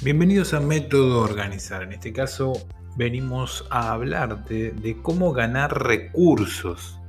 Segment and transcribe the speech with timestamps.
[0.00, 1.82] Bienvenidos a Método Organizar.
[1.82, 2.52] En este caso
[2.94, 7.00] venimos a hablarte de cómo ganar recursos.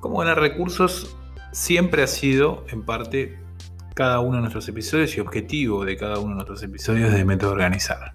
[0.00, 1.16] Cómo ganar recursos
[1.52, 3.38] siempre ha sido, en parte,
[3.94, 7.52] cada uno de nuestros episodios y objetivo de cada uno de nuestros episodios de Método
[7.52, 8.12] Organizar.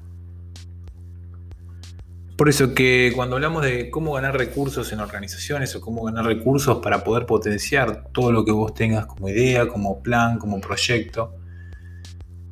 [2.36, 6.80] Por eso que cuando hablamos de cómo ganar recursos en organizaciones o cómo ganar recursos
[6.84, 11.38] para poder potenciar todo lo que vos tengas como idea, como plan, como proyecto,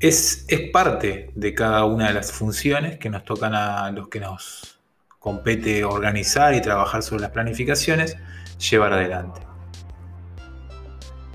[0.07, 4.80] es, parte de cada una de las funciones que nos tocan a los que nos
[5.17, 8.17] compete organizar y trabajar sobre las planificaciones,
[8.70, 9.39] llevar adelante.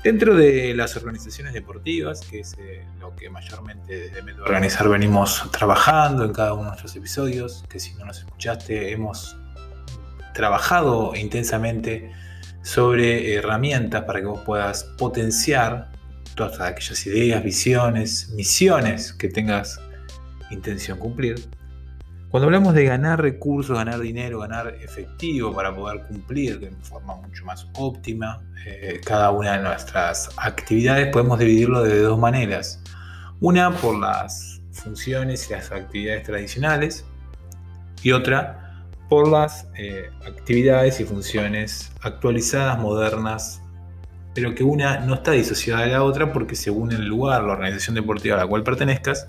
[0.04, 5.50] Dentro de las organizaciones deportivas, que es eh, lo que mayormente desde Método Organizar venimos
[5.50, 9.36] trabajando en cada uno de nuestros episodios, que si no nos escuchaste hemos
[10.34, 12.12] trabajado intensamente
[12.62, 15.90] sobre herramientas para que vos puedas potenciar
[16.38, 19.80] todas aquellas ideas, visiones, misiones que tengas
[20.50, 21.34] intención cumplir.
[22.30, 27.44] Cuando hablamos de ganar recursos, ganar dinero, ganar efectivo para poder cumplir de forma mucho
[27.44, 32.80] más óptima eh, cada una de nuestras actividades, podemos dividirlo de dos maneras.
[33.40, 37.04] Una por las funciones y las actividades tradicionales
[38.02, 43.60] y otra por las eh, actividades y funciones actualizadas, modernas,
[44.38, 47.96] pero que una no está disociada de la otra porque según el lugar, la organización
[47.96, 49.28] deportiva a la cual pertenezcas,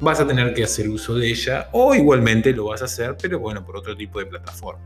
[0.00, 3.38] vas a tener que hacer uso de ella o igualmente lo vas a hacer, pero
[3.38, 4.84] bueno, por otro tipo de plataforma.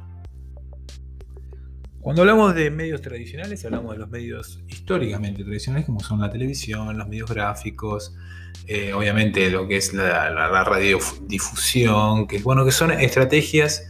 [2.00, 6.96] Cuando hablamos de medios tradicionales, hablamos de los medios históricamente tradicionales, como son la televisión,
[6.96, 8.14] los medios gráficos,
[8.68, 13.88] eh, obviamente lo que es la, radiodifusión, que, bueno, que son estrategias,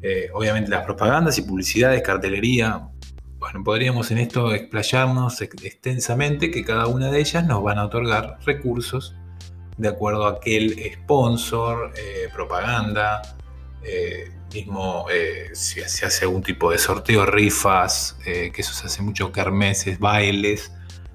[0.00, 2.88] eh, obviamente las propagandas y publicidades, cartelería,
[3.46, 8.40] bueno, podríamos en esto explayarnos extensamente que cada una de ellas nos van a otorgar
[8.44, 9.14] recursos
[9.76, 13.22] de acuerdo a aquel sponsor, eh, propaganda,
[13.84, 19.00] eh, mismo eh, si se hace algún tipo de sorteo, rifas, que eso se hace
[19.00, 20.72] mucho, kermeses, bailes.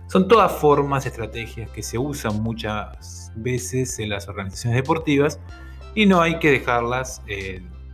[0.08, 5.38] Son todas formas, estrategias que se usan muchas veces en las organizaciones deportivas
[5.96, 7.24] y no hay que dejarlas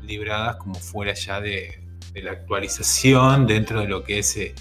[0.04, 1.87] libradas como fuera ya de,
[2.22, 4.56] la actualización dentro de lo que es eh,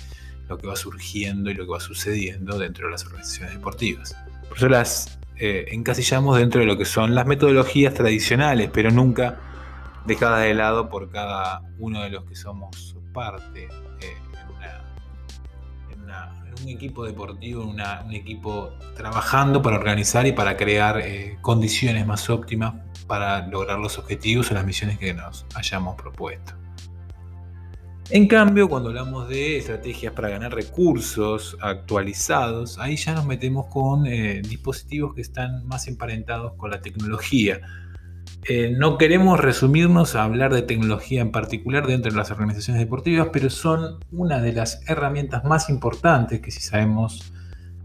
[0.48, 4.16] lo que va surgiendo y lo que va sucediendo dentro de las organizaciones deportivas.
[4.48, 9.38] Por las eh, encasillamos dentro de lo que son las metodologías tradicionales, pero nunca
[10.06, 13.64] dejadas de lado por cada uno de los que somos parte
[14.00, 14.16] eh,
[15.90, 17.68] en, un equipo deportivo, en
[18.06, 21.02] un equipo trabajando para organizar y para crear
[21.42, 22.74] condiciones más óptimas
[23.06, 26.54] para lograr los objetivos o las misiones que nos hayamos propuesto.
[28.08, 34.06] En cambio, cuando hablamos de estrategias para ganar recursos actualizados, ahí ya nos metemos con
[34.06, 37.60] eh, dispositivos que están más emparentados con la tecnología.
[38.48, 43.30] Eh, no queremos resumirnos a hablar de tecnología en particular dentro de las organizaciones deportivas,
[43.32, 47.32] pero son una de las herramientas más importantes que si sabemos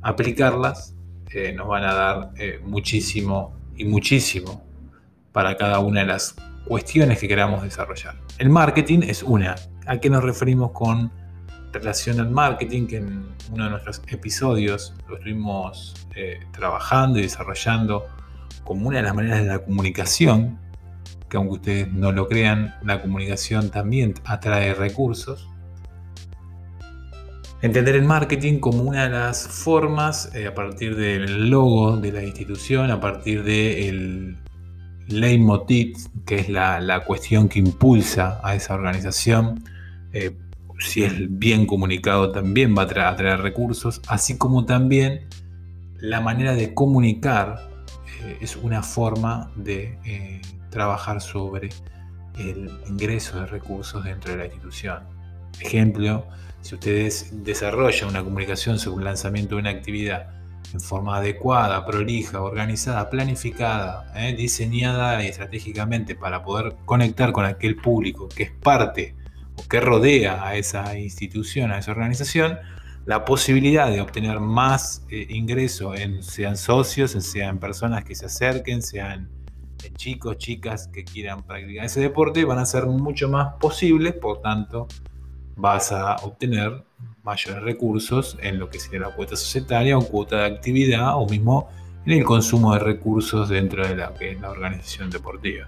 [0.04, 0.94] aplicarlas,
[1.34, 2.32] eh, nos van a dar
[2.64, 4.64] muchísimo y muchísimo
[5.32, 6.36] para cada una de las
[6.68, 8.18] cuestiones que queramos desarrollar.
[8.38, 9.56] El marketing es una.
[9.88, 11.12] ¿A qué nos referimos con
[11.74, 12.88] relación al marketing?
[12.88, 18.06] Que en uno de nuestros episodios lo estuvimos eh, trabajando y desarrollando
[18.64, 20.60] como una de las maneras de la comunicación,
[21.30, 25.48] que aunque ustedes no lo crean, la comunicación también atrae recursos.
[27.64, 32.24] Entender el marketing como una de las formas, eh, a partir del logo de la
[32.24, 34.38] institución, a partir del
[35.12, 39.64] leitmotiv, que es la, cuestión que impulsa a esa organización,
[40.14, 40.36] eh,
[40.80, 45.28] si es bien comunicado también va a traer, recursos, así como también
[46.00, 47.70] la manera de comunicar
[48.24, 51.70] eh, es una forma de eh, trabajar sobre
[52.40, 55.04] el ingreso de recursos dentro de la institución.
[55.60, 56.26] Ejemplo,
[56.62, 60.41] si ustedes desarrollan una comunicación sobre un lanzamiento de una actividad
[60.74, 64.34] en forma adecuada, prolija, organizada, planificada, ¿eh?
[64.36, 69.16] diseñada estratégicamente para poder conectar con aquel público que es parte
[69.56, 72.58] o que rodea a esa institución, a esa organización,
[73.06, 78.82] la posibilidad de obtener más eh, ingreso, en, sean socios, sean personas que se acerquen,
[78.82, 79.30] sean
[79.96, 84.88] chicos, chicas que quieran practicar ese deporte, van a ser mucho más posibles, por tanto,
[85.56, 86.84] vas a obtener
[87.24, 91.70] mayores recursos en lo que sería la cuota societaria o cuota de actividad o mismo
[92.06, 95.68] en el consumo de recursos dentro de la, que es la organización deportiva.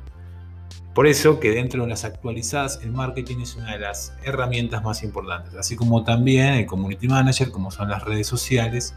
[0.94, 5.04] Por eso que dentro de las actualizadas el marketing es una de las herramientas más
[5.04, 8.96] importantes, así como también el community manager, como son las redes sociales,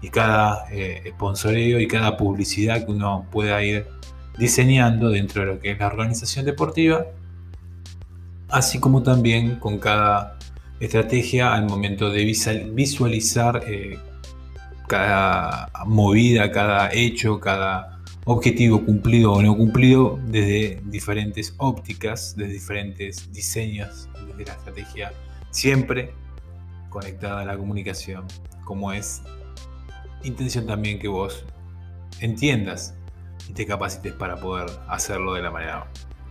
[0.00, 1.12] y cada eh,
[1.80, 3.86] y cada publicidad que uno pueda ir
[4.38, 7.06] diseñando dentro de lo que es la organización deportiva,
[8.48, 10.38] así como también con cada
[10.80, 13.98] estrategia al momento de visualizar eh,
[14.86, 23.32] cada movida, cada hecho, cada objetivo cumplido o no cumplido desde diferentes ópticas, desde diferentes
[23.32, 25.12] diseños, desde la estrategia
[25.50, 26.12] siempre
[26.90, 28.26] conectada a la comunicación,
[28.64, 29.22] como es
[30.24, 31.44] intención también que vos
[32.20, 32.94] entiendas
[33.48, 35.86] y te capacites para poder hacerlo de la manera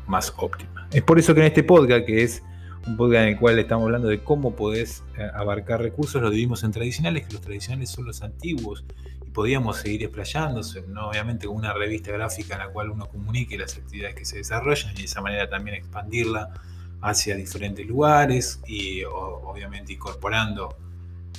[0.08, 0.88] más óptima.
[0.92, 2.44] Es por eso que en este podcast, que es
[2.88, 6.64] un podcast en el cual estamos hablando de cómo podés eh, abarcar recursos, lo dividimos
[6.64, 8.86] en tradicionales, que los tradicionales son los antiguos
[9.26, 11.10] y podíamos seguir explayándose, ¿no?
[11.10, 14.94] obviamente con una revista gráfica en la cual uno comunique las actividades que se desarrollan
[14.94, 16.54] y de esa manera también expandirla
[17.02, 20.76] hacia diferentes lugares y obviamente incorporando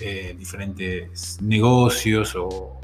[0.00, 2.78] eh, diferentes negocios o,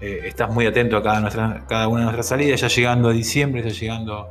[0.00, 3.62] estás muy atento a cada, nuestra, cada una de nuestras salidas, ya llegando a diciembre,
[3.62, 4.30] ya llegando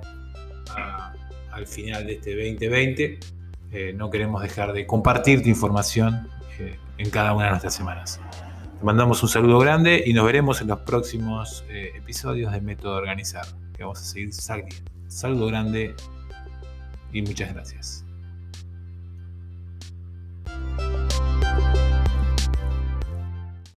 [1.52, 3.20] al final de este 2020
[3.72, 6.28] eh, no queremos dejar de compartir tu información
[6.58, 8.20] eh, en cada una de nuestras semanas.
[8.80, 12.96] Te mandamos un saludo grande y nos veremos en los próximos eh, episodios de Método
[12.96, 13.46] Organizar,
[13.76, 14.76] que vamos a seguir saliendo.
[15.08, 15.96] Saludo grande
[17.12, 18.06] y muchas gracias.